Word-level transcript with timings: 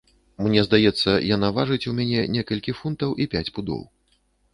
Мне 0.43 0.61
здаецца, 0.67 1.11
яна 1.35 1.49
важыць 1.57 1.85
у 1.91 1.93
мяне 1.99 2.23
некалькі 2.37 2.75
фунтаў 2.79 3.13
і 3.25 3.29
пяць 3.35 3.45
пудоў. 3.59 3.85